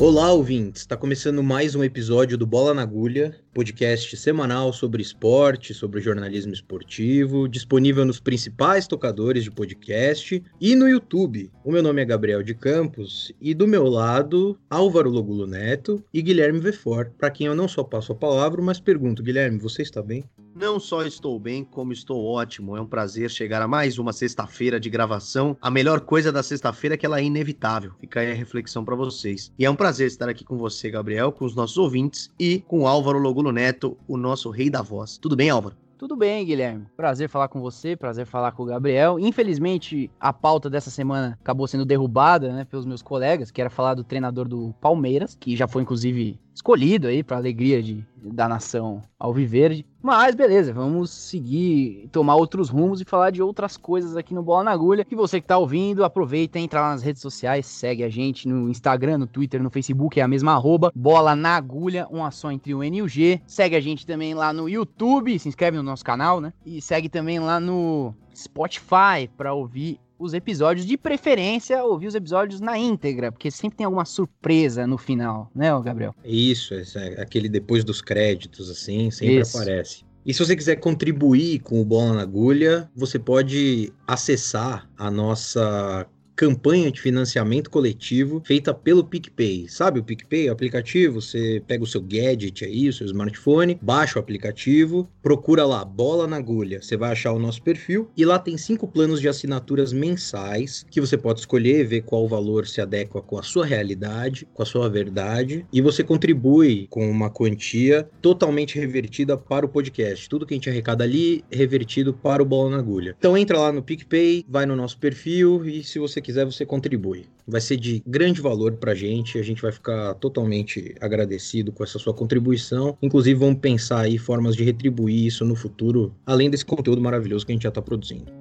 [0.00, 0.82] Olá, ouvintes!
[0.82, 6.52] Está começando mais um episódio do Bola na Agulha, podcast semanal sobre esporte, sobre jornalismo
[6.52, 11.48] esportivo, disponível nos principais tocadores de podcast e no YouTube.
[11.64, 16.20] O meu nome é Gabriel de Campos e do meu lado, Álvaro Logulo Neto e
[16.20, 20.02] Guilherme Vefor, para quem eu não só passo a palavra, mas pergunto, Guilherme, você está
[20.02, 20.24] bem?
[20.54, 22.76] Não só estou bem, como estou ótimo.
[22.76, 25.56] É um prazer chegar a mais uma sexta-feira de gravação.
[25.60, 27.90] A melhor coisa da sexta-feira é que ela é inevitável.
[27.98, 29.52] Fica aí a reflexão para vocês.
[29.58, 32.86] E é um prazer estar aqui com você, Gabriel, com os nossos ouvintes e com
[32.86, 35.18] Álvaro Logulo Neto, o nosso rei da voz.
[35.18, 35.74] Tudo bem, Álvaro?
[35.98, 36.86] Tudo bem, Guilherme.
[36.96, 39.18] Prazer falar com você, prazer falar com o Gabriel.
[39.18, 43.94] Infelizmente, a pauta dessa semana acabou sendo derrubada, né, pelos meus colegas, que era falar
[43.94, 49.02] do treinador do Palmeiras, que já foi inclusive escolhido aí para alegria de, da nação
[49.18, 49.84] alviverde.
[50.00, 54.64] Mas beleza, vamos seguir, tomar outros rumos e falar de outras coisas aqui no Bola
[54.64, 55.06] na Agulha.
[55.10, 58.68] E você que tá ouvindo, aproveita, entra lá nas redes sociais, segue a gente no
[58.68, 62.74] Instagram, no Twitter, no Facebook, é a mesma arroba, Bola na Agulha, uma só entre
[62.74, 63.40] o N e o G.
[63.46, 66.52] Segue a gente também lá no YouTube, se inscreve no nosso canal, né?
[66.66, 72.60] E segue também lá no Spotify para ouvir os episódios, de preferência, ouvir os episódios
[72.60, 76.14] na íntegra, porque sempre tem alguma surpresa no final, né, Gabriel?
[76.24, 79.56] Isso, é aquele depois dos créditos, assim, sempre Isso.
[79.56, 80.04] aparece.
[80.26, 86.06] E se você quiser contribuir com o Bola na Agulha, você pode acessar a nossa
[86.36, 89.68] campanha de financiamento coletivo feita pelo PicPay.
[89.68, 91.20] Sabe o PicPay, o aplicativo?
[91.20, 96.26] Você pega o seu gadget aí, o seu smartphone, baixa o aplicativo, procura lá Bola
[96.26, 96.82] na Agulha.
[96.82, 101.00] Você vai achar o nosso perfil e lá tem cinco planos de assinaturas mensais que
[101.00, 104.88] você pode escolher, ver qual valor se adequa com a sua realidade, com a sua
[104.88, 110.28] verdade e você contribui com uma quantia totalmente revertida para o podcast.
[110.28, 113.14] Tudo que a gente arrecada ali revertido para o Bola na Agulha.
[113.16, 117.26] Então entra lá no PicPay, vai no nosso perfil e se você quiser, você contribui.
[117.46, 121.84] Vai ser de grande valor para a gente, a gente vai ficar totalmente agradecido com
[121.84, 122.96] essa sua contribuição.
[123.02, 127.52] Inclusive, vamos pensar aí formas de retribuir isso no futuro, além desse conteúdo maravilhoso que
[127.52, 128.32] a gente já está produzindo.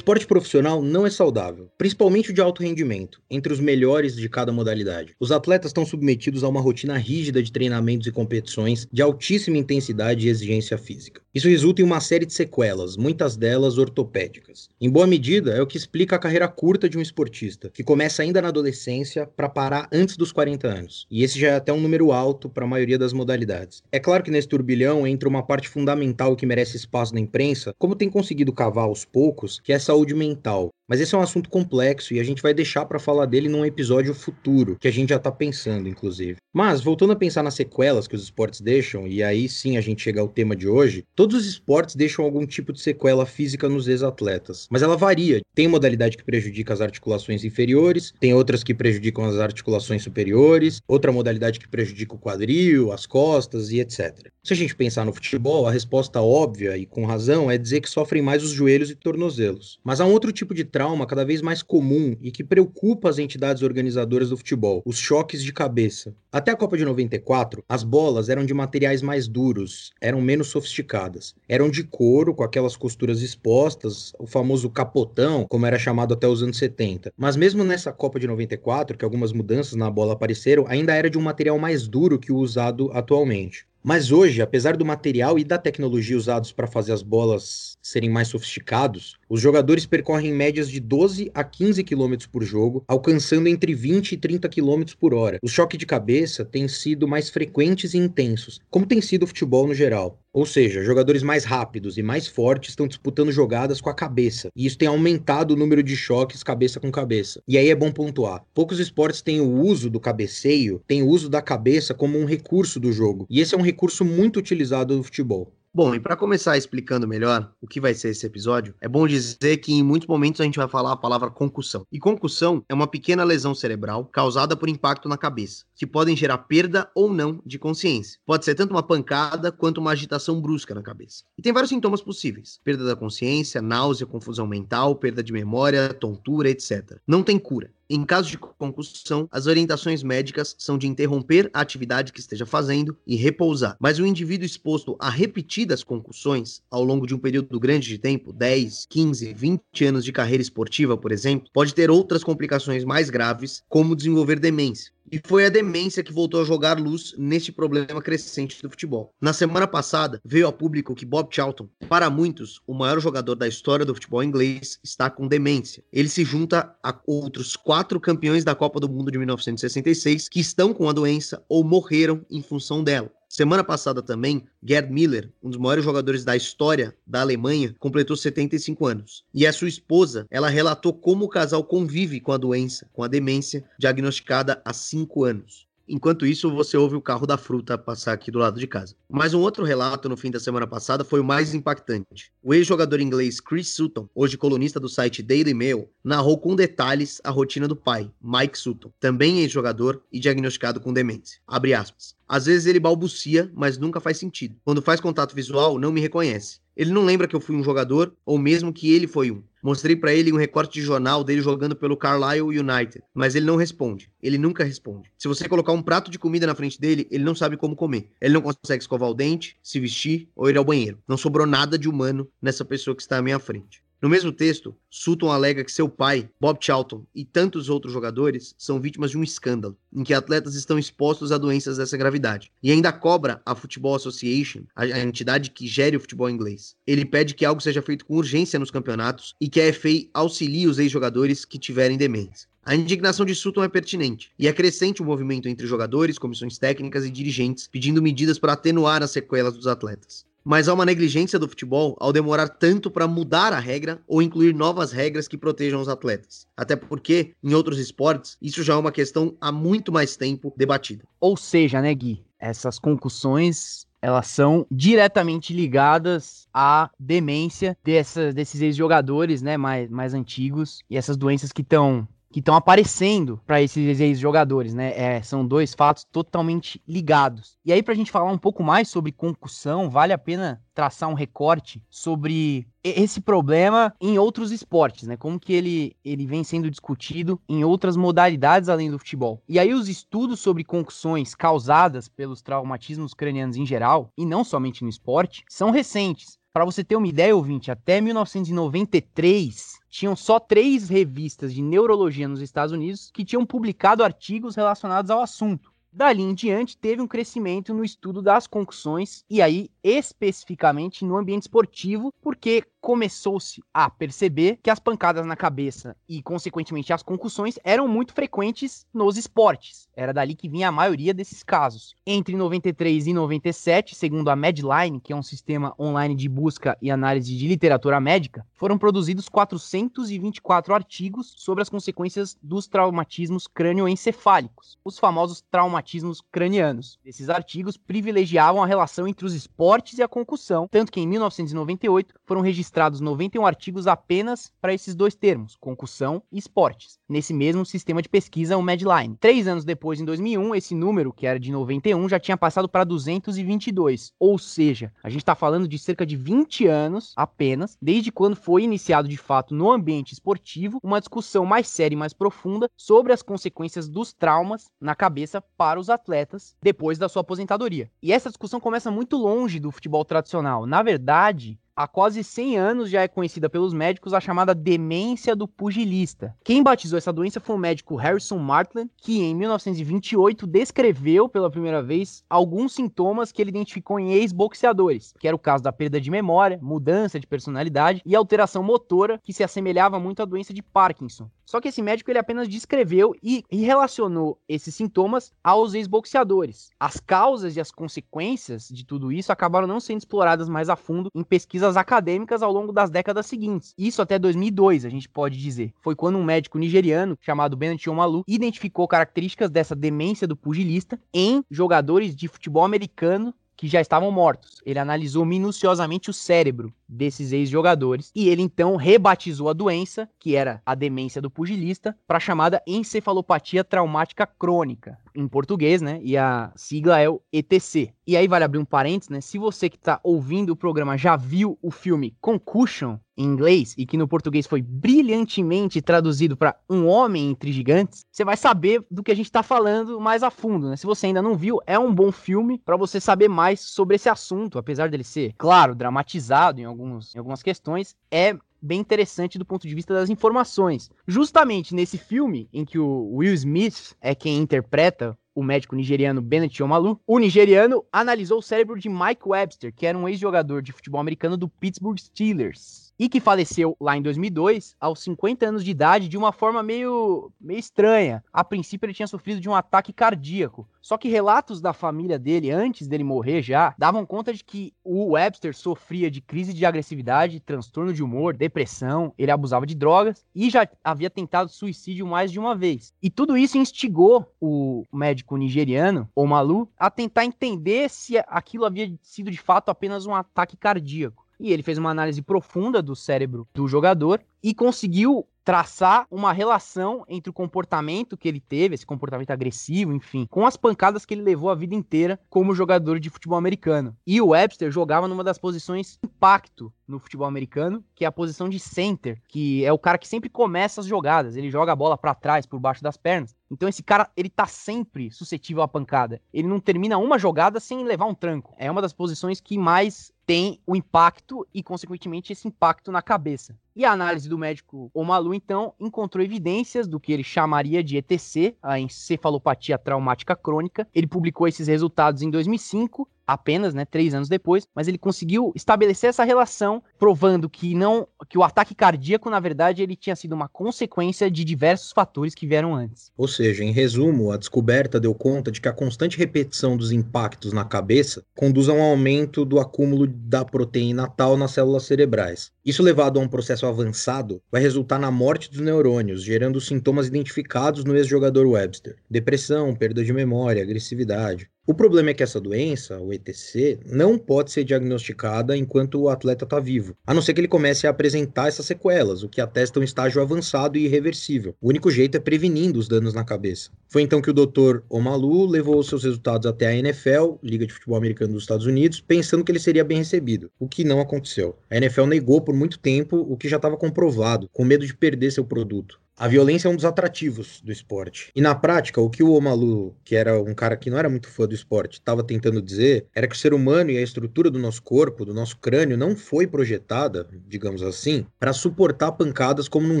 [0.06, 4.52] Esporte profissional não é saudável, principalmente o de alto rendimento, entre os melhores de cada
[4.52, 5.16] modalidade.
[5.18, 10.24] Os atletas estão submetidos a uma rotina rígida de treinamentos e competições de altíssima intensidade
[10.24, 11.20] e exigência física.
[11.34, 14.70] Isso resulta em uma série de sequelas, muitas delas ortopédicas.
[14.80, 18.22] Em boa medida, é o que explica a carreira curta de um esportista, que começa
[18.22, 21.06] ainda na adolescência para parar antes dos 40 anos.
[21.10, 23.82] E esse já é até um número alto para a maioria das modalidades.
[23.90, 27.96] É claro que nesse turbilhão entra uma parte fundamental que merece espaço na imprensa, como
[27.96, 30.70] tem conseguido cavar aos poucos, que é essa saúde mental.
[30.88, 33.66] Mas esse é um assunto complexo e a gente vai deixar para falar dele num
[33.66, 36.36] episódio futuro, que a gente já tá pensando, inclusive.
[36.54, 40.02] Mas, voltando a pensar nas sequelas que os esportes deixam, e aí sim a gente
[40.02, 43.88] chega ao tema de hoje, todos os esportes deixam algum tipo de sequela física nos
[43.88, 44.68] ex-atletas.
[44.70, 45.40] Mas ela varia.
[45.56, 51.10] Tem modalidade que prejudica as articulações inferiores, tem outras que prejudicam as articulações superiores, outra
[51.10, 54.28] modalidade que prejudica o quadril, as costas e etc.
[54.44, 57.90] Se a gente pensar no futebol, a resposta óbvia e com razão é dizer que
[57.90, 59.80] sofrem mais os joelhos e tornozelos.
[59.86, 63.20] Mas há um outro tipo de trauma cada vez mais comum e que preocupa as
[63.20, 66.12] entidades organizadoras do futebol, os choques de cabeça.
[66.32, 71.36] Até a Copa de 94, as bolas eram de materiais mais duros, eram menos sofisticadas.
[71.48, 76.42] Eram de couro, com aquelas costuras expostas, o famoso capotão, como era chamado até os
[76.42, 77.12] anos 70.
[77.16, 81.16] Mas mesmo nessa Copa de 94, que algumas mudanças na bola apareceram, ainda era de
[81.16, 83.68] um material mais duro que o usado atualmente.
[83.88, 88.26] Mas hoje, apesar do material e da tecnologia usados para fazer as bolas serem mais
[88.26, 94.10] sofisticados, os jogadores percorrem médias de 12 a 15 km por jogo, alcançando entre 20
[94.10, 95.38] e 30 km por hora.
[95.40, 99.68] Os choques de cabeça têm sido mais frequentes e intensos, como tem sido o futebol
[99.68, 100.18] no geral.
[100.36, 104.66] Ou seja, jogadores mais rápidos e mais fortes estão disputando jogadas com a cabeça, e
[104.66, 107.40] isso tem aumentado o número de choques cabeça com cabeça.
[107.48, 111.30] E aí é bom pontuar: poucos esportes têm o uso do cabeceio, têm o uso
[111.30, 115.02] da cabeça como um recurso do jogo, e esse é um recurso muito utilizado no
[115.02, 115.55] futebol.
[115.76, 119.58] Bom, e para começar explicando melhor o que vai ser esse episódio, é bom dizer
[119.58, 121.86] que em muitos momentos a gente vai falar a palavra concussão.
[121.92, 126.38] E concussão é uma pequena lesão cerebral causada por impacto na cabeça, que podem gerar
[126.38, 128.18] perda ou não de consciência.
[128.24, 131.24] Pode ser tanto uma pancada quanto uma agitação brusca na cabeça.
[131.36, 136.48] E tem vários sintomas possíveis: perda da consciência, náusea, confusão mental, perda de memória, tontura,
[136.48, 136.96] etc.
[137.06, 137.70] Não tem cura.
[137.88, 142.96] Em caso de concussão, as orientações médicas são de interromper a atividade que esteja fazendo
[143.06, 143.76] e repousar.
[143.78, 148.32] Mas o indivíduo exposto a repetidas concussões ao longo de um período grande de tempo,
[148.32, 153.62] 10, 15, 20 anos de carreira esportiva, por exemplo, pode ter outras complicações mais graves,
[153.68, 154.95] como desenvolver demência.
[155.10, 159.14] E foi a demência que voltou a jogar luz neste problema crescente do futebol.
[159.20, 163.46] Na semana passada, veio a público que Bob Charlton, para muitos, o maior jogador da
[163.46, 165.84] história do futebol inglês, está com demência.
[165.92, 170.74] Ele se junta a outros quatro campeões da Copa do Mundo de 1966 que estão
[170.74, 173.10] com a doença ou morreram em função dela.
[173.28, 178.86] Semana passada também, Gerd Miller, um dos maiores jogadores da história da Alemanha, completou 75
[178.86, 179.24] anos.
[179.34, 183.08] E a sua esposa, ela relatou como o casal convive com a doença, com a
[183.08, 185.65] demência, diagnosticada há 5 anos.
[185.88, 188.96] Enquanto isso, você ouve o carro da fruta passar aqui do lado de casa.
[189.08, 192.32] Mas um outro relato no fim da semana passada foi o mais impactante.
[192.42, 197.30] O ex-jogador inglês Chris Sutton, hoje colunista do site Daily Mail, narrou com detalhes a
[197.30, 201.40] rotina do pai, Mike Sutton, também ex-jogador e diagnosticado com demência.
[201.46, 202.16] Abre aspas.
[202.28, 204.56] Às vezes ele balbucia, mas nunca faz sentido.
[204.64, 206.58] Quando faz contato visual, não me reconhece.
[206.76, 209.42] Ele não lembra que eu fui um jogador, ou mesmo que ele foi um.
[209.66, 213.56] Mostrei para ele um recorte de jornal dele jogando pelo Carlisle United, mas ele não
[213.56, 214.08] responde.
[214.22, 215.10] Ele nunca responde.
[215.18, 218.12] Se você colocar um prato de comida na frente dele, ele não sabe como comer.
[218.20, 221.00] Ele não consegue escovar o dente, se vestir ou ir ao banheiro.
[221.08, 223.82] Não sobrou nada de humano nessa pessoa que está à minha frente.
[224.00, 228.78] No mesmo texto, Sutton alega que seu pai, Bob Charlton, e tantos outros jogadores são
[228.78, 232.52] vítimas de um escândalo, em que atletas estão expostos a doenças dessa gravidade.
[232.62, 236.76] E ainda cobra a Football Association, a, entidade que gere o futebol inglês.
[236.86, 240.66] Ele pede que algo seja feito com urgência nos campeonatos e que a FA auxilie
[240.66, 242.48] os ex-jogadores que tiverem demência.
[242.66, 247.06] A indignação de Sutton é pertinente, e é crescente o movimento entre jogadores, comissões técnicas
[247.06, 251.48] e dirigentes pedindo medidas para atenuar as sequelas dos atletas mas há uma negligência do
[251.48, 255.88] futebol ao demorar tanto para mudar a regra ou incluir novas regras que protejam os
[255.88, 256.46] atletas.
[256.56, 261.02] Até porque, em outros esportes, isso já é uma questão há muito mais tempo debatida.
[261.18, 262.22] Ou seja, né, Gui?
[262.38, 270.78] Essas concussões elas são diretamente ligadas à demência dessa, desses ex-jogadores, né, mais, mais antigos
[270.88, 274.92] e essas doenças que estão que estão aparecendo para esses ex-jogadores, né?
[274.94, 277.56] É, são dois fatos totalmente ligados.
[277.64, 281.08] E aí, para a gente falar um pouco mais sobre concussão, vale a pena traçar
[281.08, 285.16] um recorte sobre esse problema em outros esportes, né?
[285.16, 289.42] Como que ele, ele vem sendo discutido em outras modalidades além do futebol.
[289.48, 294.84] E aí os estudos sobre concussões causadas pelos traumatismos cranianos em geral, e não somente
[294.84, 296.38] no esporte, são recentes.
[296.56, 302.40] Para você ter uma ideia, ouvinte, até 1993 tinham só três revistas de neurologia nos
[302.40, 305.70] Estados Unidos que tinham publicado artigos relacionados ao assunto.
[305.92, 311.42] Dali em diante, teve um crescimento no estudo das concussões, e aí especificamente no ambiente
[311.42, 317.88] esportivo, porque começou-se a perceber que as pancadas na cabeça e, consequentemente, as concussões eram
[317.88, 319.88] muito frequentes nos esportes.
[319.96, 321.96] Era dali que vinha a maioria desses casos.
[322.06, 326.88] Entre 93 e 97, segundo a Medline, que é um sistema online de busca e
[326.88, 334.96] análise de literatura médica, foram produzidos 424 artigos sobre as consequências dos traumatismos crânioencefálicos, os
[334.96, 337.00] famosos traumatismos cranianos.
[337.04, 342.14] Esses artigos privilegiavam a relação entre os esportes e a concussão, tanto que em 1998
[342.24, 348.02] foram registrados 91 artigos apenas para esses dois termos, concussão e esportes, nesse mesmo sistema
[348.02, 349.16] de pesquisa, o Medline.
[349.18, 352.84] Três anos depois, em 2001, esse número, que era de 91, já tinha passado para
[352.84, 358.36] 222, ou seja, a gente está falando de cerca de 20 anos apenas, desde quando
[358.36, 363.12] foi iniciado de fato no ambiente esportivo uma discussão mais séria e mais profunda sobre
[363.12, 367.90] as consequências dos traumas na cabeça para os atletas depois da sua aposentadoria.
[368.02, 370.66] E essa discussão começa muito longe do futebol tradicional.
[370.66, 375.46] Na verdade, há quase 100 anos já é conhecida pelos médicos a chamada demência do
[375.46, 376.34] pugilista.
[376.42, 381.82] Quem batizou essa doença foi o médico Harrison Martland, que em 1928 descreveu pela primeira
[381.82, 386.10] vez alguns sintomas que ele identificou em ex-boxeadores, que era o caso da perda de
[386.10, 391.28] memória, mudança de personalidade e alteração motora que se assemelhava muito à doença de Parkinson.
[391.44, 396.70] Só que esse médico ele apenas descreveu e, e relacionou esses sintomas aos ex-boxeadores.
[396.78, 401.08] As causas e as consequências de tudo isso acabaram não sendo exploradas mais a fundo
[401.14, 403.72] em pesquisas acadêmicas ao longo das décadas seguintes.
[403.78, 405.72] Isso até 2002, a gente pode dizer.
[405.80, 411.42] Foi quando um médico nigeriano chamado Bennett Omalu identificou características dessa demência do pugilista em
[411.50, 414.60] jogadores de futebol americano que já estavam mortos.
[414.64, 418.12] Ele analisou minuciosamente o cérebro desses ex-jogadores.
[418.14, 422.62] E ele então rebatizou a doença, que era a demência do pugilista, para a chamada
[422.66, 425.98] encefalopatia traumática crônica, em português, né?
[426.02, 427.94] E a sigla é o ETC.
[428.06, 429.20] E aí vale abrir um parênteses, né?
[429.20, 433.84] Se você que está ouvindo o programa já viu o filme Concussion em inglês e
[433.84, 439.02] que no português foi brilhantemente traduzido para Um Homem entre Gigantes, você vai saber do
[439.02, 440.76] que a gente está falando mais a fundo, né?
[440.76, 444.08] Se você ainda não viu, é um bom filme para você saber mais sobre esse
[444.08, 449.44] assunto, apesar dele ser, claro, dramatizado em, alguns, em algumas questões, é bem interessante do
[449.44, 450.90] ponto de vista das informações.
[451.08, 456.62] Justamente nesse filme, em que o Will Smith é quem interpreta o médico nigeriano Bennett
[456.62, 460.98] Omalu, o nigeriano analisou o cérebro de Mike Webster, que era um ex-jogador de futebol
[460.98, 466.08] americano do Pittsburgh Steelers e que faleceu lá em 2002, aos 50 anos de idade,
[466.08, 468.24] de uma forma meio, meio estranha.
[468.32, 470.66] A princípio, ele tinha sofrido de um ataque cardíaco.
[470.80, 475.12] Só que relatos da família dele, antes dele morrer já, davam conta de que o
[475.12, 480.48] Webster sofria de crise de agressividade, transtorno de humor, depressão, ele abusava de drogas e
[480.48, 482.92] já havia tentado suicídio mais de uma vez.
[483.02, 489.30] E tudo isso instigou o médico nigeriano, Omalu, a tentar entender se aquilo havia sido
[489.30, 491.25] de fato apenas um ataque cardíaco.
[491.38, 497.04] E ele fez uma análise profunda do cérebro do jogador e conseguiu traçar uma relação
[497.08, 501.22] entre o comportamento que ele teve, esse comportamento agressivo, enfim, com as pancadas que ele
[501.22, 503.96] levou a vida inteira como jogador de futebol americano.
[504.04, 508.48] E o Webster jogava numa das posições impacto no futebol americano, que é a posição
[508.48, 511.98] de center, que é o cara que sempre começa as jogadas, ele joga a bola
[511.98, 513.34] para trás, por baixo das pernas.
[513.50, 516.20] Então esse cara, ele tá sempre suscetível à pancada.
[516.32, 518.54] Ele não termina uma jogada sem levar um tranco.
[518.58, 523.56] É uma das posições que mais tem o impacto e, consequentemente, esse impacto na cabeça.
[523.76, 528.56] E a análise do médico Omalu, então, encontrou evidências do que ele chamaria de ETC,
[528.60, 530.88] a encefalopatia traumática crônica.
[530.92, 536.10] Ele publicou esses resultados em 2005 apenas, né, três anos depois, mas ele conseguiu estabelecer
[536.10, 540.48] essa relação, provando que não, que o ataque cardíaco, na verdade, ele tinha sido uma
[540.48, 543.10] consequência de diversos fatores que vieram antes.
[543.16, 547.52] Ou seja, em resumo, a descoberta deu conta de que a constante repetição dos impactos
[547.52, 552.52] na cabeça conduz a um aumento do acúmulo da proteína tal nas células cerebrais.
[552.64, 557.84] Isso levado a um processo avançado vai resultar na morte dos neurônios, gerando sintomas identificados
[557.84, 561.48] no ex-jogador Webster: depressão, perda de memória, agressividade.
[561.68, 566.44] O problema é que essa doença, o ETC, não pode ser diagnosticada enquanto o atleta
[566.44, 569.80] está vivo, a não ser que ele comece a apresentar essas sequelas, o que atesta
[569.80, 571.56] um estágio avançado e irreversível.
[571.60, 573.70] O único jeito é prevenindo os danos na cabeça.
[573.88, 574.82] Foi então que o Dr.
[574.88, 579.42] Omalu levou seus resultados até a NFL, Liga de Futebol Americano dos Estados Unidos, pensando
[579.42, 581.58] que ele seria bem recebido, o que não aconteceu.
[581.68, 585.32] A NFL negou por muito tempo o que já estava comprovado, com medo de perder
[585.32, 585.98] seu produto.
[586.18, 588.32] A violência é um dos atrativos do esporte.
[588.34, 591.28] E na prática, o que o Omalu, que era um cara que não era muito
[591.28, 594.58] fã do esporte, estava tentando dizer era que o ser humano e a estrutura do
[594.58, 600.00] nosso corpo, do nosso crânio, não foi projetada, digamos assim, para suportar pancadas como num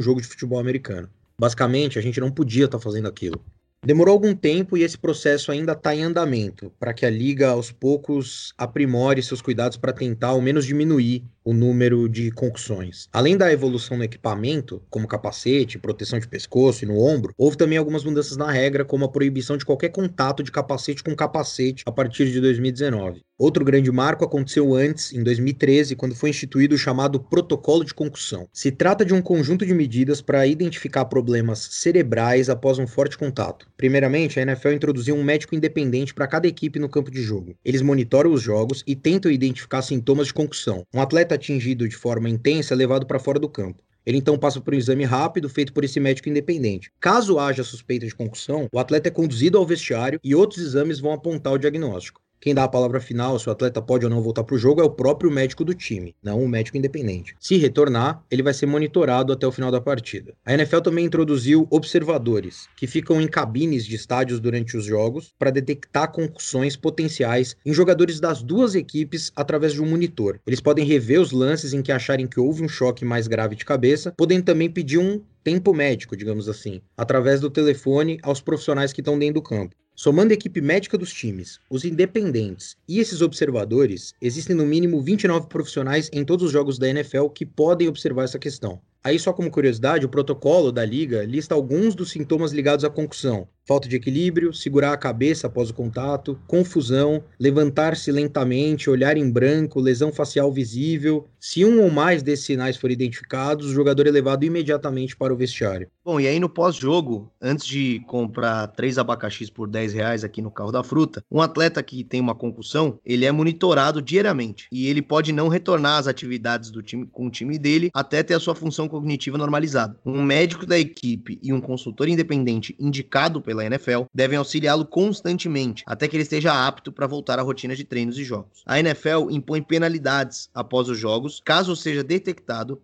[0.00, 1.10] jogo de futebol americano.
[1.38, 3.38] Basicamente, a gente não podia estar tá fazendo aquilo.
[3.84, 7.70] Demorou algum tempo e esse processo ainda está em andamento, para que a liga aos
[7.70, 13.08] poucos aprimore seus cuidados para tentar ao menos diminuir o número de concussões.
[13.12, 17.78] Além da evolução no equipamento, como capacete, proteção de pescoço e no ombro, houve também
[17.78, 21.92] algumas mudanças na regra, como a proibição de qualquer contato de capacete com capacete a
[21.92, 23.20] partir de 2019.
[23.38, 28.48] Outro grande marco aconteceu antes, em 2013, quando foi instituído o chamado Protocolo de Concussão.
[28.50, 33.68] Se trata de um conjunto de medidas para identificar problemas cerebrais após um forte contato.
[33.76, 37.54] Primeiramente, a NFL introduziu um médico independente para cada equipe no campo de jogo.
[37.62, 40.82] Eles monitoram os jogos e tentam identificar sintomas de concussão.
[40.94, 43.82] Um atleta atingido de forma intensa é levado para fora do campo.
[44.04, 46.92] Ele então passa por um exame rápido feito por esse médico independente.
[47.00, 51.12] Caso haja suspeita de concussão, o atleta é conduzido ao vestiário e outros exames vão
[51.12, 52.20] apontar o diagnóstico.
[52.46, 54.80] Quem dá a palavra final, se o atleta pode ou não voltar para o jogo,
[54.80, 57.34] é o próprio médico do time, não o médico independente.
[57.40, 60.32] Se retornar, ele vai ser monitorado até o final da partida.
[60.44, 65.50] A NFL também introduziu observadores, que ficam em cabines de estádios durante os jogos para
[65.50, 70.38] detectar concussões potenciais em jogadores das duas equipes através de um monitor.
[70.46, 73.64] Eles podem rever os lances em que acharem que houve um choque mais grave de
[73.64, 79.00] cabeça, podendo também pedir um tempo médico, digamos assim, através do telefone aos profissionais que
[79.00, 79.74] estão dentro do campo.
[79.98, 85.46] Somando a equipe médica dos times, os independentes e esses observadores, existem no mínimo 29
[85.46, 88.78] profissionais em todos os jogos da NFL que podem observar essa questão.
[89.02, 93.48] Aí, só como curiosidade, o protocolo da liga lista alguns dos sintomas ligados à concussão,
[93.66, 99.80] falta de equilíbrio, segurar a cabeça após o contato, confusão, levantar-se lentamente, olhar em branco,
[99.80, 101.26] lesão facial visível.
[101.40, 105.36] Se um ou mais desses sinais forem identificados, o jogador é levado imediatamente para o
[105.36, 105.88] vestiário.
[106.04, 110.52] Bom, e aí no pós-jogo, antes de comprar três abacaxis por 10 reais aqui no
[110.52, 115.02] carro da fruta, um atleta que tem uma concussão, ele é monitorado diariamente e ele
[115.02, 118.54] pode não retornar às atividades do time com o time dele até ter a sua
[118.54, 119.98] função cognitiva normalizada.
[120.06, 126.06] Um médico da equipe e um consultor independente indicado pela NFL devem auxiliá-lo constantemente até
[126.06, 128.62] que ele esteja apto para voltar à rotina de treinos e jogos.
[128.66, 132.82] A NFL impõe penalidades após os jogos, caso seja detectado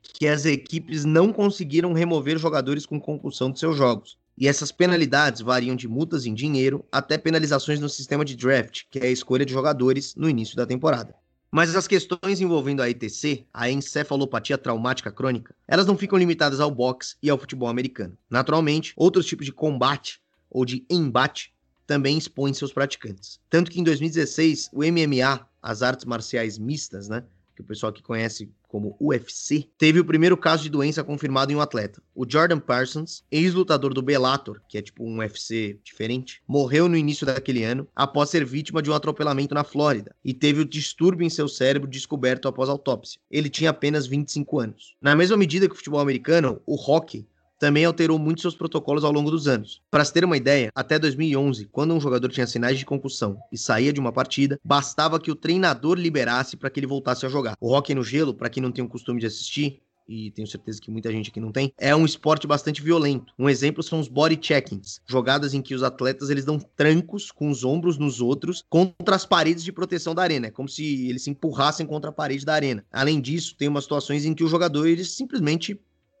[0.00, 4.16] que as equipes não conseguiram remover jogadores com concussão de seus jogos.
[4.36, 9.00] E essas penalidades variam de multas em dinheiro até penalizações no sistema de draft, que
[9.00, 11.14] é a escolha de jogadores no início da temporada.
[11.50, 16.70] Mas as questões envolvendo a ETC, a encefalopatia traumática crônica, elas não ficam limitadas ao
[16.70, 18.16] boxe e ao futebol americano.
[18.28, 21.54] Naturalmente, outros tipos de combate ou de embate
[21.86, 23.40] também expõem seus praticantes.
[23.48, 27.24] Tanto que em 2016, o MMA, as artes marciais mistas, né,
[27.58, 31.56] que o pessoal que conhece como UFC, teve o primeiro caso de doença confirmado em
[31.56, 32.00] um atleta.
[32.14, 37.26] O Jordan Parsons, ex-lutador do Bellator, que é tipo um UFC diferente, morreu no início
[37.26, 41.30] daquele ano após ser vítima de um atropelamento na Flórida e teve o distúrbio em
[41.30, 43.20] seu cérebro descoberto após autópsia.
[43.28, 44.94] Ele tinha apenas 25 anos.
[45.00, 47.26] Na mesma medida que o futebol americano, o hockey
[47.58, 49.82] também alterou muito seus protocolos ao longo dos anos.
[49.90, 53.58] Para se ter uma ideia, até 2011, quando um jogador tinha sinais de concussão e
[53.58, 57.56] saía de uma partida, bastava que o treinador liberasse para que ele voltasse a jogar.
[57.60, 60.80] O hockey no gelo, para quem não tem o costume de assistir, e tenho certeza
[60.80, 63.32] que muita gente aqui não tem, é um esporte bastante violento.
[63.38, 67.50] Um exemplo são os body checkings, jogadas em que os atletas eles dão trancos com
[67.50, 71.22] os ombros nos outros contra as paredes de proteção da arena, é como se eles
[71.22, 72.84] se empurrassem contra a parede da arena.
[72.90, 75.78] Além disso, tem umas situações em que o jogador eles simplesmente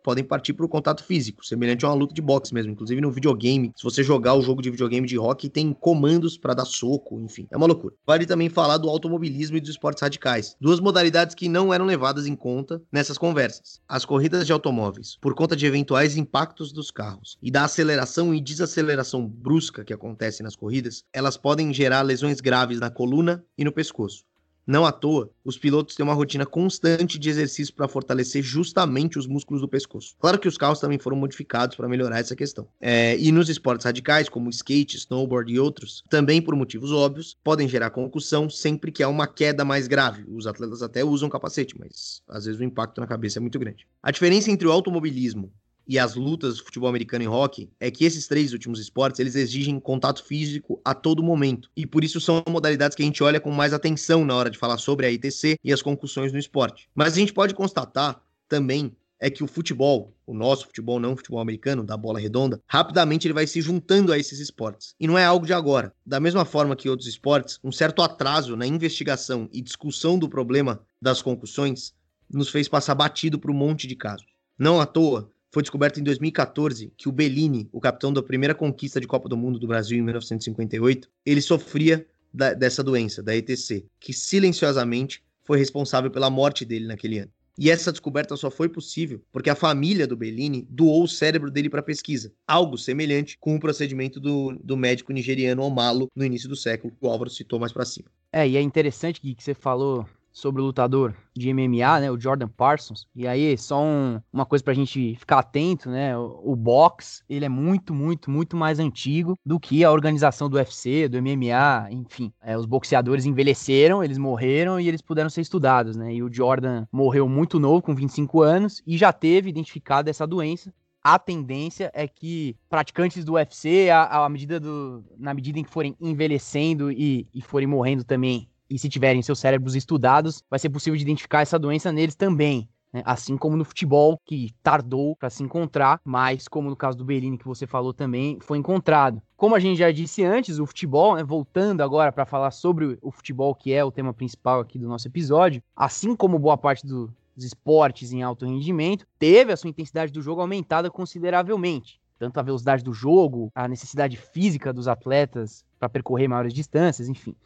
[0.08, 2.72] podem partir para o contato físico, semelhante a uma luta de boxe mesmo.
[2.72, 6.54] Inclusive no videogame, se você jogar o jogo de videogame de rock, tem comandos para
[6.54, 7.94] dar soco, enfim, é uma loucura.
[8.06, 12.26] Vale também falar do automobilismo e dos esportes radicais, duas modalidades que não eram levadas
[12.26, 13.82] em conta nessas conversas.
[13.86, 18.40] As corridas de automóveis, por conta de eventuais impactos dos carros e da aceleração e
[18.40, 23.72] desaceleração brusca que acontece nas corridas, elas podem gerar lesões graves na coluna e no
[23.72, 24.24] pescoço.
[24.68, 29.26] Não à toa, os pilotos têm uma rotina constante de exercício para fortalecer justamente os
[29.26, 30.14] músculos do pescoço.
[30.20, 32.68] Claro que os carros também foram modificados para melhorar essa questão.
[32.78, 37.66] É, e nos esportes radicais, como skate, snowboard e outros, também por motivos óbvios, podem
[37.66, 40.26] gerar concussão sempre que há uma queda mais grave.
[40.28, 43.86] Os atletas até usam capacete, mas às vezes o impacto na cabeça é muito grande.
[44.02, 45.50] A diferença entre o automobilismo
[45.88, 49.34] e as lutas do futebol americano e hockey é que esses três últimos esportes eles
[49.34, 53.40] exigem contato físico a todo momento e por isso são modalidades que a gente olha
[53.40, 56.88] com mais atenção na hora de falar sobre a ITC e as concussões no esporte.
[56.94, 61.40] Mas a gente pode constatar também é que o futebol, o nosso futebol, não futebol
[61.40, 64.94] americano, da bola redonda, rapidamente ele vai se juntando a esses esportes.
[65.00, 65.92] E não é algo de agora.
[66.06, 70.80] Da mesma forma que outros esportes, um certo atraso na investigação e discussão do problema
[71.02, 71.92] das concussões
[72.30, 74.26] nos fez passar batido por um monte de casos.
[74.58, 79.00] Não à toa, foi descoberto em 2014 que o Bellini, o capitão da primeira conquista
[79.00, 83.84] de Copa do Mundo do Brasil em 1958, ele sofria da, dessa doença, da ETC,
[83.98, 87.32] que silenciosamente foi responsável pela morte dele naquele ano.
[87.58, 91.68] E essa descoberta só foi possível porque a família do Bellini doou o cérebro dele
[91.68, 92.32] para pesquisa.
[92.46, 97.04] Algo semelhante com o procedimento do, do médico nigeriano Omalo no início do século, que
[97.04, 98.08] o Álvaro citou mais para cima.
[98.32, 100.06] É, e é interessante que, que você falou
[100.38, 103.08] sobre o lutador de MMA, né, o Jordan Parsons.
[103.14, 107.44] E aí, só um, uma coisa pra gente ficar atento, né, o, o box, ele
[107.44, 112.32] é muito, muito, muito mais antigo do que a organização do UFC, do MMA, enfim.
[112.40, 116.86] É, os boxeadores envelheceram, eles morreram e eles puderam ser estudados, né, e o Jordan
[116.92, 120.72] morreu muito novo, com 25 anos, e já teve identificado essa doença,
[121.02, 125.96] a tendência é que praticantes do UFC, a medida do, na medida em que forem
[126.00, 130.96] envelhecendo e, e forem morrendo também e se tiverem seus cérebros estudados, vai ser possível
[130.96, 132.68] de identificar essa doença neles também.
[132.92, 133.02] Né?
[133.04, 137.38] Assim como no futebol, que tardou para se encontrar, mas como no caso do Bellini
[137.38, 139.22] que você falou também, foi encontrado.
[139.36, 143.10] Como a gente já disse antes, o futebol, né, voltando agora para falar sobre o
[143.10, 147.12] futebol, que é o tema principal aqui do nosso episódio, assim como boa parte do,
[147.36, 152.00] dos esportes em alto rendimento, teve a sua intensidade do jogo aumentada consideravelmente.
[152.18, 157.36] Tanto a velocidade do jogo, a necessidade física dos atletas para percorrer maiores distâncias, enfim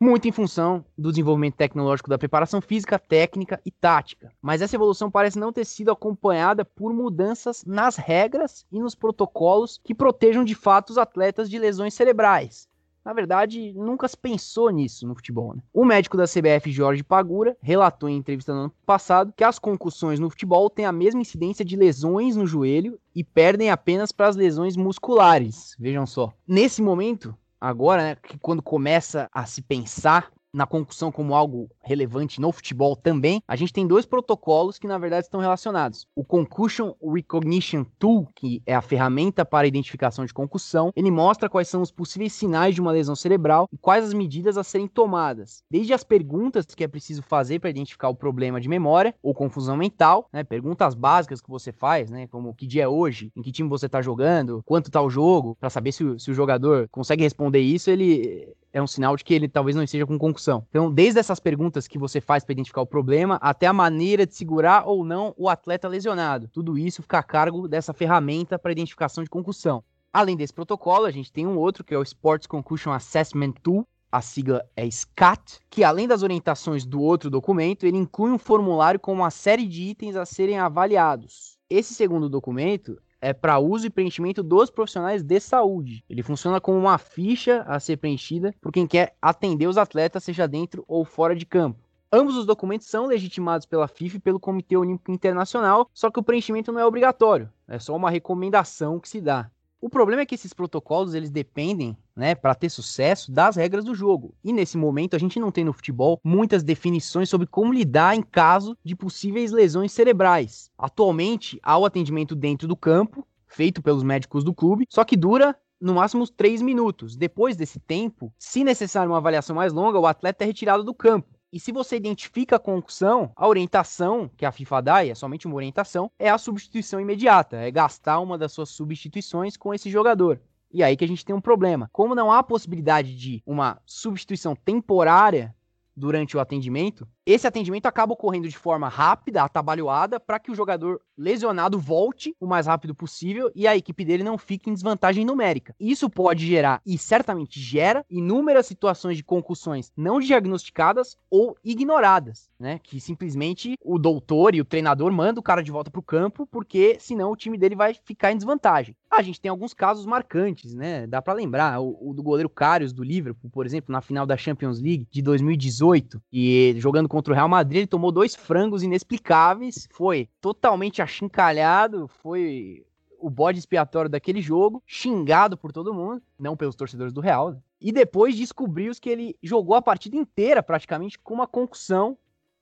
[0.00, 4.32] muito em função do desenvolvimento tecnológico da preparação física, técnica e tática.
[4.40, 9.80] Mas essa evolução parece não ter sido acompanhada por mudanças nas regras e nos protocolos
[9.82, 12.68] que protejam de fato os atletas de lesões cerebrais.
[13.06, 15.54] Na verdade, nunca se pensou nisso no futebol.
[15.54, 15.62] Né?
[15.72, 20.18] O médico da CBF, Jorge Pagura, relatou em entrevista no ano passado que as concussões
[20.18, 24.34] no futebol têm a mesma incidência de lesões no joelho e perdem apenas para as
[24.34, 25.76] lesões musculares.
[25.78, 26.32] Vejam só.
[26.48, 32.40] Nesse momento, agora, né, que quando começa a se pensar na concussão como algo relevante
[32.40, 36.06] no futebol também, a gente tem dois protocolos que na verdade estão relacionados.
[36.14, 41.68] O Concussion Recognition Tool, que é a ferramenta para identificação de concussão, ele mostra quais
[41.68, 45.62] são os possíveis sinais de uma lesão cerebral e quais as medidas a serem tomadas.
[45.70, 49.76] Desde as perguntas que é preciso fazer para identificar o problema de memória ou confusão
[49.76, 53.52] mental, né, perguntas básicas que você faz, né, como que dia é hoje, em que
[53.52, 56.88] time você está jogando, quanto está o jogo, para saber se o, se o jogador
[56.90, 60.66] consegue responder isso, ele é um sinal de que ele talvez não esteja com concussão.
[60.68, 64.34] Então, desde essas perguntas que você faz para identificar o problema, até a maneira de
[64.34, 66.46] segurar ou não o atleta lesionado.
[66.48, 69.82] Tudo isso fica a cargo dessa ferramenta para identificação de concussão.
[70.12, 73.88] Além desse protocolo, a gente tem um outro que é o Sports Concussion Assessment Tool,
[74.12, 79.00] a sigla é SCAT, que além das orientações do outro documento, ele inclui um formulário
[79.00, 81.56] com uma série de itens a serem avaliados.
[81.70, 86.04] Esse segundo documento é para uso e preenchimento dos profissionais de saúde.
[86.08, 90.46] Ele funciona como uma ficha a ser preenchida por quem quer atender os atletas, seja
[90.46, 91.78] dentro ou fora de campo.
[92.12, 96.22] Ambos os documentos são legitimados pela FIFA e pelo Comitê Olímpico Internacional, só que o
[96.22, 99.50] preenchimento não é obrigatório, é só uma recomendação que se dá.
[99.86, 103.94] O problema é que esses protocolos eles dependem, né, para ter sucesso, das regras do
[103.94, 104.34] jogo.
[104.42, 108.20] E nesse momento a gente não tem no futebol muitas definições sobre como lidar em
[108.20, 110.72] caso de possíveis lesões cerebrais.
[110.76, 115.56] Atualmente há o atendimento dentro do campo, feito pelos médicos do clube, só que dura
[115.80, 117.16] no máximo 3 minutos.
[117.16, 121.35] Depois desse tempo, se necessário uma avaliação mais longa, o atleta é retirado do campo.
[121.56, 125.46] E se você identifica a concussão, a orientação que a FIFA dá, e é somente
[125.46, 130.38] uma orientação, é a substituição imediata, é gastar uma das suas substituições com esse jogador.
[130.70, 131.88] E aí que a gente tem um problema.
[131.94, 135.56] Como não há possibilidade de uma substituição temporária
[135.96, 141.00] durante o atendimento, esse atendimento acaba ocorrendo de forma rápida, atabalhoada, para que o jogador
[141.18, 145.74] lesionado volte o mais rápido possível e a equipe dele não fique em desvantagem numérica.
[145.80, 152.78] Isso pode gerar, e certamente gera, inúmeras situações de concussões não diagnosticadas ou ignoradas, né?
[152.80, 156.46] Que simplesmente o doutor e o treinador mandam o cara de volta para o campo,
[156.46, 158.94] porque senão o time dele vai ficar em desvantagem.
[159.10, 161.06] A gente tem alguns casos marcantes, né?
[161.06, 164.36] Dá para lembrar o, o, do goleiro Karius do Liverpool, por exemplo, na final da
[164.36, 169.88] Champions League de 2018, e jogando contra o Real Madrid, ele tomou dois frangos inexplicáveis,
[169.90, 172.84] foi totalmente achincalhado, foi
[173.18, 177.58] o bode expiatório daquele jogo, xingado por todo mundo, não pelos torcedores do Real, né?
[177.80, 182.18] e depois descobriu que ele jogou a partida inteira praticamente com uma concussão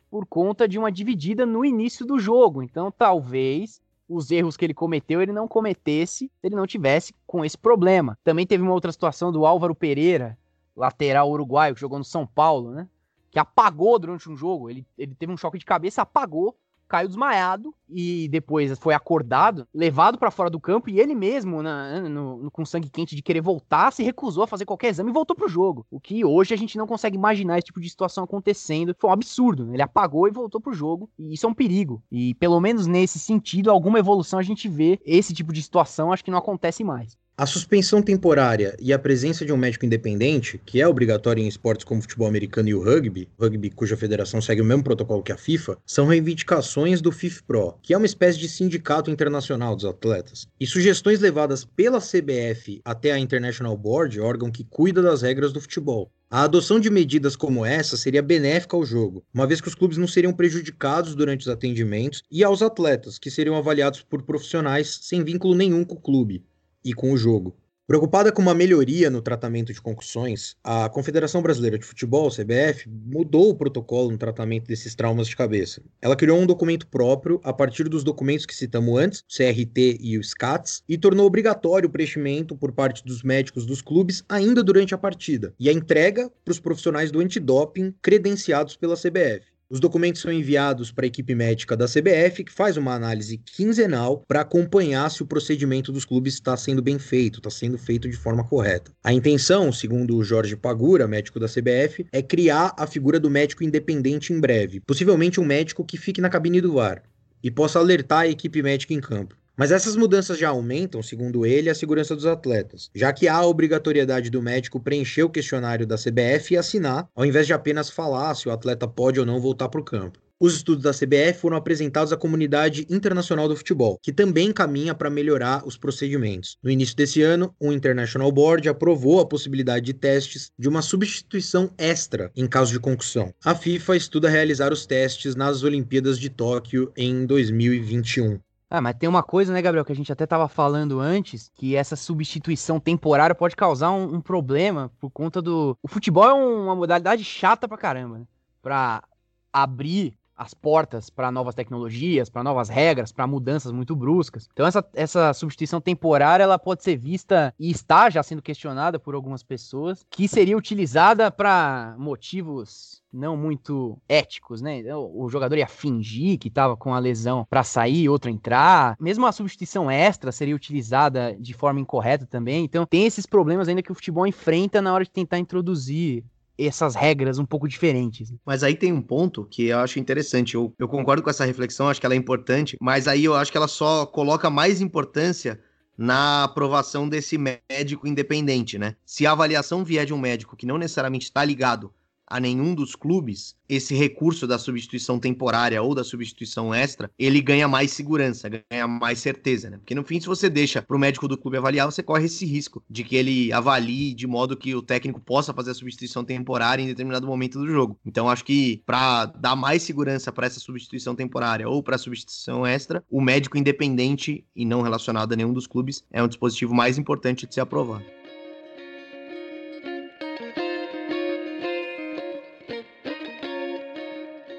[0.09, 2.63] por conta de uma dividida no início do jogo.
[2.63, 7.45] Então, talvez os erros que ele cometeu ele não cometesse se ele não tivesse com
[7.45, 8.17] esse problema.
[8.23, 10.39] Também teve uma outra situação do Álvaro Pereira,
[10.77, 12.89] lateral uruguaio, que jogou no São Paulo, né?
[13.35, 14.71] Que apagou durante um jogo.
[14.71, 20.17] Ele, ele teve um choque de cabeça, apagou, caiu desmaiado e depois foi acordado, levado
[20.17, 23.93] para fora do campo e ele mesmo, na, no, com sangue quente de querer voltar,
[23.93, 25.85] se recusou a fazer qualquer exame e voltou pro jogo.
[25.91, 28.95] O que hoje a gente não consegue imaginar esse tipo de situação acontecendo.
[29.01, 29.65] Foi um absurdo.
[29.65, 29.75] Né?
[29.75, 32.01] Ele apagou e voltou pro jogo e isso é um perigo.
[32.13, 35.01] E pelo menos nesse sentido, alguma evolução a gente vê.
[35.05, 37.19] Esse tipo de situação acho que não acontece mais.
[37.37, 41.85] A suspensão temporária e a presença de um médico independente, que é obrigatória em esportes
[41.85, 45.33] como o futebol americano e o rugby, rugby cuja federação segue o mesmo protocolo que
[45.33, 50.47] a FIFA, são reivindicações do FIFPRO, que é uma espécie de sindicato internacional dos atletas,
[50.61, 55.61] e sugestões levadas pela CBF até a International Board, órgão que cuida das regras do
[55.61, 56.13] futebol.
[56.31, 59.99] A adoção de medidas como essa seria benéfica ao jogo, uma vez que os clubes
[59.99, 65.25] não seriam prejudicados durante os atendimentos e aos atletas, que seriam avaliados por profissionais sem
[65.25, 66.45] vínculo nenhum com o clube
[66.85, 67.57] e com o jogo.
[67.87, 73.51] Preocupada com uma melhoria no tratamento de concussões, a Confederação Brasileira de Futebol, CBF, mudou
[73.51, 75.83] o protocolo no tratamento desses traumas de cabeça.
[76.01, 80.17] Ela criou um documento próprio a partir dos documentos que citamos antes, o CRT e
[80.17, 84.95] o SCATS, e tornou obrigatório o preenchimento por parte dos médicos dos clubes ainda durante
[84.95, 89.54] a partida, e a entrega para os profissionais do antidoping credenciados pela CBF.
[89.71, 94.23] Os documentos são enviados para a equipe médica da CBF, que faz uma análise quinzenal
[94.29, 98.17] para acompanhar se o procedimento dos clubes está sendo bem feito, está sendo feito de
[98.17, 98.93] forma correta.
[99.03, 103.65] A intenção, segundo o Jorge Pagura, médico da CBF, é criar a figura do médico
[103.65, 107.03] independente em breve, possivelmente um médico que fique na cabine do VAR
[107.43, 109.35] e possa alertar a equipe médica em campo.
[109.57, 113.47] Mas essas mudanças já aumentam, segundo ele, a segurança dos atletas, já que há a
[113.47, 118.35] obrigatoriedade do médico preencher o questionário da CBF e assinar, ao invés de apenas falar
[118.35, 120.19] se o atleta pode ou não voltar para o campo.
[120.41, 125.09] Os estudos da CBF foram apresentados à comunidade internacional do futebol, que também caminha para
[125.09, 126.59] melhorar os procedimentos.
[126.61, 131.71] No início desse ano, o International Board aprovou a possibilidade de testes de uma substituição
[131.79, 133.33] extra em caso de concussão.
[133.45, 138.41] A FIFA estuda realizar os testes nas Olimpíadas de Tóquio em 2021.
[138.77, 141.77] Ah, mas tem uma coisa, né, Gabriel, que a gente até tava falando antes, que
[141.77, 145.79] essa substituição temporária pode causar um, um problema por conta do.
[145.81, 148.27] O futebol é uma modalidade chata pra caramba, né?
[148.61, 149.05] Pra
[149.53, 154.49] abrir as portas para novas tecnologias, para novas regras, para mudanças muito bruscas.
[154.53, 159.15] Então essa, essa substituição temporária ela pode ser vista e está já sendo questionada por
[159.15, 164.83] algumas pessoas que seria utilizada para motivos não muito éticos, né?
[164.93, 168.97] O jogador ia fingir que estava com a lesão para sair, outro entrar.
[169.01, 172.65] Mesmo a substituição extra seria utilizada de forma incorreta também.
[172.65, 176.25] Então tem esses problemas ainda que o futebol enfrenta na hora de tentar introduzir
[176.59, 178.33] essas regras um pouco diferentes.
[178.45, 180.55] Mas aí tem um ponto que eu acho interessante.
[180.55, 183.51] Eu, eu concordo com essa reflexão, acho que ela é importante, mas aí eu acho
[183.51, 185.61] que ela só coloca mais importância
[185.97, 188.97] na aprovação desse médico independente, né?
[189.05, 191.93] Se a avaliação vier de um médico que não necessariamente está ligado
[192.27, 197.67] a nenhum dos clubes, esse recurso da substituição temporária ou da substituição extra, ele ganha
[197.69, 199.79] mais segurança, ganha mais certeza, né?
[199.79, 202.45] Porque no fim, se você deixa para o médico do clube avaliar, você corre esse
[202.45, 206.83] risco de que ele avalie de modo que o técnico possa fazer a substituição temporária
[206.83, 207.99] em determinado momento do jogo.
[208.05, 212.67] Então, acho que para dar mais segurança para essa substituição temporária ou para a substituição
[212.67, 216.99] extra, o médico independente e não relacionado a nenhum dos clubes é um dispositivo mais
[216.99, 218.05] importante de ser aprovado.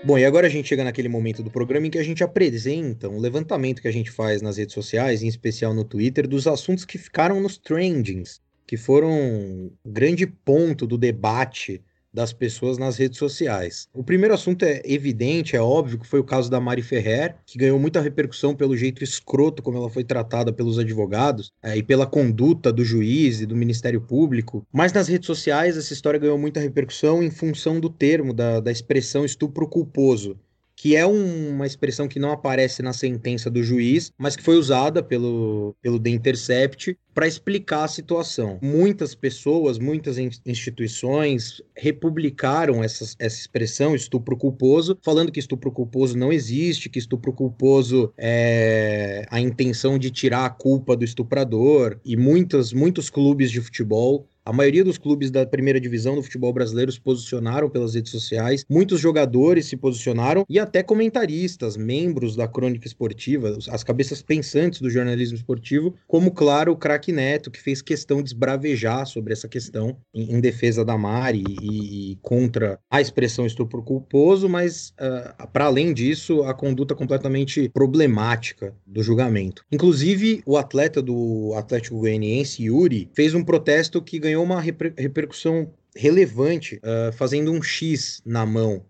[0.06, 3.10] Bom, e agora a gente chega naquele momento do programa em que a gente apresenta
[3.10, 6.86] um levantamento que a gente faz nas redes sociais, em especial no Twitter, dos assuntos
[6.86, 11.84] que ficaram nos trendings, que foram um grande ponto do debate
[12.16, 13.90] das pessoas nas redes sociais.
[13.94, 17.58] O primeiro assunto é evidente, é óbvio, que foi o caso da Mari Ferrer, que
[17.58, 22.08] ganhou muita repercussão pelo jeito escroto como ela foi tratada pelos advogados é, e pela
[22.08, 24.66] conduta do juiz e do Ministério Público.
[24.72, 28.72] Mas nas redes sociais essa história ganhou muita repercussão em função do termo, da, da
[28.72, 30.38] expressão estupro culposo
[30.78, 34.58] que é um, uma expressão que não aparece na sentença do juiz, mas que foi
[34.58, 38.60] usada pelo, pelo The Intercept para explicar a situação.
[38.62, 46.34] Muitas pessoas, muitas instituições republicaram essa, essa expressão estupro culposo, falando que estupro culposo não
[46.34, 52.74] existe, que estupro culposo é a intenção de tirar a culpa do estuprador, e muitas,
[52.74, 57.02] muitos clubes de futebol a maioria dos clubes da primeira divisão do futebol brasileiro se
[57.02, 63.58] posicionaram pelas redes sociais, muitos jogadores se posicionaram e até comentaristas, membros da crônica esportiva,
[63.72, 68.30] as cabeças pensantes do jornalismo esportivo, como, claro, o craque Neto, que fez questão de
[68.30, 73.82] esbravejar sobre essa questão em, em defesa da Mari e, e, contra a expressão estupro
[73.82, 79.64] culposo, mas uh, para além disso, a conduta completamente problemática do julgamento.
[79.72, 84.94] Inclusive, o atleta do Atlético Goianiense, Yuri, fez um protesto que ganhou ganhou uma reper
[84.98, 88.86] repercussão relevante, uh, fazendo um X na mão,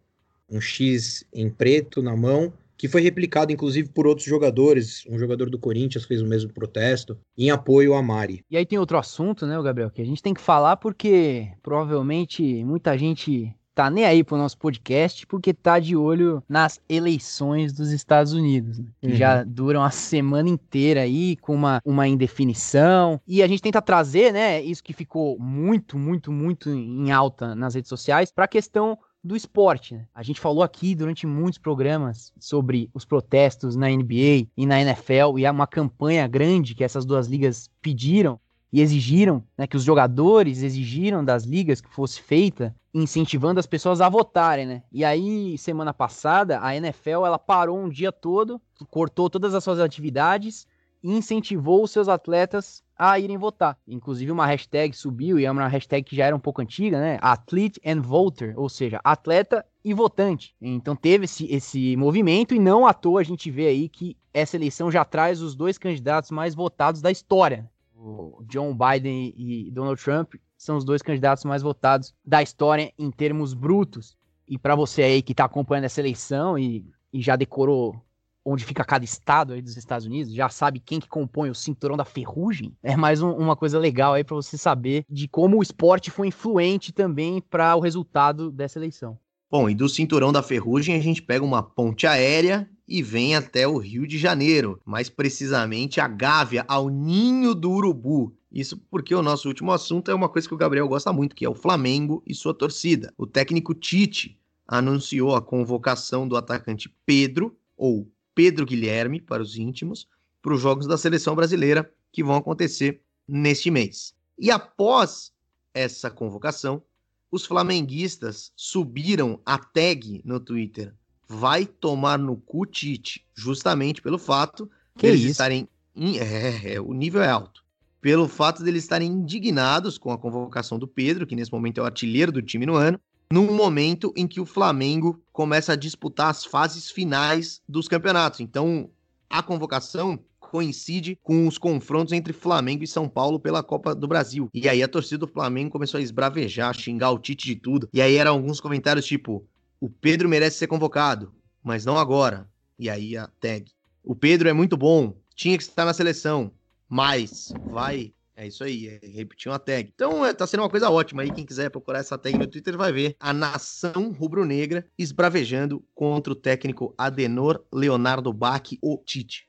[0.50, 5.04] um X em preto na mão, que foi replicado inclusive por outros jogadores.
[5.10, 8.44] Um jogador do Corinthians fez o mesmo protesto em apoio a Mari.
[8.50, 12.64] E aí tem outro assunto, né, Gabriel, que a gente tem que falar porque provavelmente
[12.64, 17.92] muita gente tá nem aí pro nosso podcast porque tá de olho nas eleições dos
[17.92, 18.86] Estados Unidos, né?
[19.02, 19.16] que uhum.
[19.16, 23.20] já duram a semana inteira aí com uma, uma indefinição.
[23.28, 27.76] E a gente tenta trazer, né, isso que ficou muito, muito, muito em alta nas
[27.76, 29.96] redes sociais para a questão do esporte.
[29.96, 30.06] Né?
[30.14, 35.40] A gente falou aqui durante muitos programas sobre os protestos na NBA e na NFL
[35.40, 38.40] e há uma campanha grande que essas duas ligas pediram
[38.72, 44.02] e exigiram, né, que os jogadores exigiram das ligas que fosse feita, incentivando as pessoas
[44.02, 44.84] a votarem, né?
[44.92, 49.80] E aí, semana passada, a NFL ela parou um dia todo, cortou todas as suas
[49.80, 50.68] atividades
[51.10, 53.78] incentivou os seus atletas a irem votar.
[53.88, 57.18] Inclusive uma hashtag subiu e é uma hashtag que já era um pouco antiga, né?
[57.22, 60.56] Athlete and voter, ou seja, atleta e votante.
[60.62, 64.56] Então teve esse, esse movimento e não à toa a gente vê aí que essa
[64.56, 67.70] eleição já traz os dois candidatos mais votados da história
[68.06, 73.10] o John Biden e Donald Trump são os dois candidatos mais votados da história em
[73.10, 74.16] termos brutos.
[74.48, 78.00] E para você aí que está acompanhando essa eleição e, e já decorou
[78.46, 81.98] onde fica cada estado aí dos Estados Unidos, já sabe quem que compõe o cinturão
[81.98, 85.64] da ferrugem, é mais um, uma coisa legal aí para você saber de como o
[85.64, 89.18] esporte foi influente também para o resultado dessa eleição.
[89.50, 93.68] Bom, e do cinturão da ferrugem a gente pega uma ponte aérea e vem até
[93.68, 98.36] o Rio de Janeiro, mais precisamente a Gávea, ao Ninho do Urubu.
[98.52, 101.46] Isso porque o nosso último assunto é uma coisa que o Gabriel gosta muito, que
[101.46, 103.14] é o Flamengo e sua torcida.
[103.18, 110.08] O técnico Tite anunciou a convocação do atacante Pedro, ou Pedro Guilherme, para os íntimos,
[110.42, 114.14] para os jogos da seleção brasileira que vão acontecer neste mês.
[114.38, 115.32] E após
[115.74, 116.84] essa convocação,
[117.32, 120.94] os flamenguistas subiram a tag no Twitter.
[121.28, 125.32] Vai tomar no cu Tite, justamente pelo fato que de eles isso?
[125.32, 125.68] estarem.
[125.96, 127.64] in- É, é, o nível é alto.
[128.00, 131.82] Pelo fato de eles estarem indignados com a convocação do Pedro, que nesse momento é
[131.82, 133.00] o artilheiro do time no ano,
[133.32, 138.40] num momento em que o Flamengo começa a disputar as fases finais dos campeonatos.
[138.40, 138.90] Então,
[139.30, 144.50] a convocação coincide com os confrontos entre Flamengo e São Paulo pela Copa do Brasil.
[144.54, 147.90] E aí a torcida do Flamengo começou a esbravejar, xingar o Tite de tudo.
[147.92, 149.46] E aí eram alguns comentários tipo:
[149.82, 151.34] o Pedro merece ser convocado,
[151.64, 152.50] mas não agora.
[152.80, 153.70] E aí a tag.
[154.04, 156.52] O Pedro é muito bom, tinha que estar na seleção,
[156.88, 158.14] mas vai.
[158.38, 159.90] É isso aí, é, repetiu uma tag.
[159.96, 161.32] Então é, tá sendo uma coisa ótima aí.
[161.32, 166.36] Quem quiser procurar essa tag no Twitter vai ver a nação rubro-negra esbravejando contra o
[166.36, 169.48] técnico Adenor Leonardo Bach, o Tite.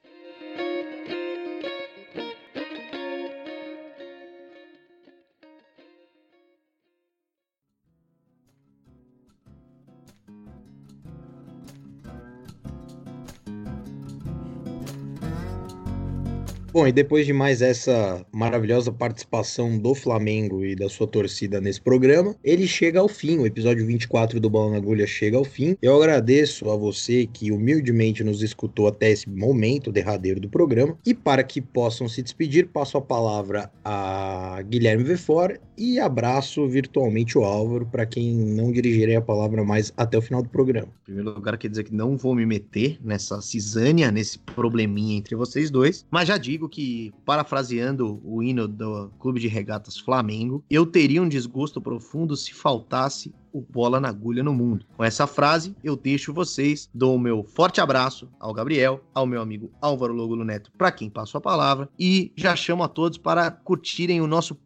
[16.76, 21.80] Bom, e depois de mais essa maravilhosa participação do Flamengo e da sua torcida nesse
[21.80, 23.38] programa, ele chega ao fim.
[23.38, 25.74] O episódio 24 do Bola na Agulha chega ao fim.
[25.80, 30.98] Eu agradeço a você que humildemente nos escutou até esse momento derradeiro do programa.
[31.06, 37.38] E para que possam se despedir, passo a palavra a Guilherme Vefor e abraço virtualmente
[37.38, 40.88] o Álvaro para quem não dirigirei a palavra mais até o final do programa.
[41.02, 45.34] Em primeiro lugar, quer dizer que não vou me meter nessa cisânia, nesse probleminha entre
[45.34, 50.86] vocês dois, mas já digo que, parafraseando o hino do Clube de Regatas Flamengo, eu
[50.86, 54.86] teria um desgosto profundo se faltasse o bola na agulha no mundo.
[54.96, 59.40] Com essa frase, eu deixo vocês, dou o meu forte abraço ao Gabriel, ao meu
[59.40, 63.50] amigo Álvaro Logulo Neto, para quem passo a palavra, e já chamo a todos para
[63.50, 64.58] curtirem o nosso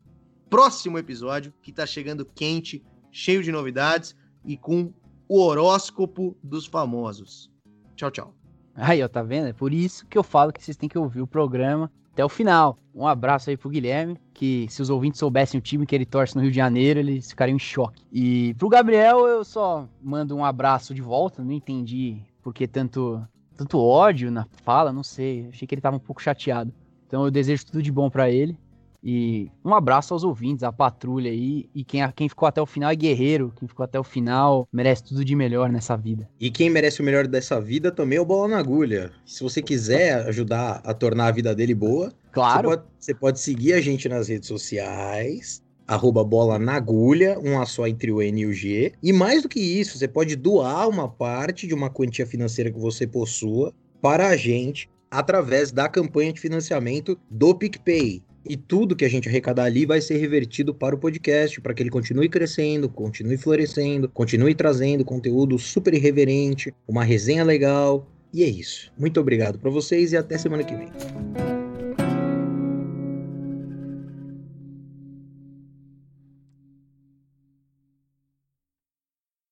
[0.48, 2.82] próximo episódio, que tá chegando quente,
[3.12, 4.92] cheio de novidades e com
[5.28, 7.48] o horóscopo dos famosos.
[7.94, 8.39] Tchau, tchau.
[8.80, 9.48] Aí, ó, tá vendo?
[9.48, 12.28] É por isso que eu falo que vocês têm que ouvir o programa até o
[12.28, 12.78] final.
[12.94, 16.34] Um abraço aí pro Guilherme, que se os ouvintes soubessem o time que ele torce
[16.34, 18.02] no Rio de Janeiro, eles ficariam em choque.
[18.10, 23.22] E pro Gabriel, eu só mando um abraço de volta, não entendi por que tanto,
[23.54, 25.48] tanto ódio na fala, não sei.
[25.48, 26.72] Achei que ele tava um pouco chateado.
[27.06, 28.56] Então eu desejo tudo de bom pra ele.
[29.02, 31.68] E um abraço aos ouvintes, à patrulha aí.
[31.74, 33.52] E quem, quem ficou até o final é guerreiro.
[33.56, 36.28] Quem ficou até o final merece tudo de melhor nessa vida.
[36.38, 39.10] E quem merece o melhor dessa vida também é o Bola na Agulha.
[39.24, 42.68] Se você quiser ajudar a tornar a vida dele boa, Claro.
[42.68, 47.60] Você pode, você pode seguir a gente nas redes sociais, arroba bola na agulha, um
[47.60, 48.92] A só entre o N e o G.
[49.02, 52.78] E mais do que isso, você pode doar uma parte de uma quantia financeira que
[52.78, 58.22] você possua para a gente através da campanha de financiamento do PicPay.
[58.48, 61.83] E tudo que a gente arrecadar ali vai ser revertido para o podcast, para que
[61.83, 68.09] ele continue crescendo, continue florescendo, continue trazendo conteúdo super irreverente, uma resenha legal.
[68.33, 68.92] E é isso.
[68.98, 70.88] Muito obrigado para vocês e até semana que vem.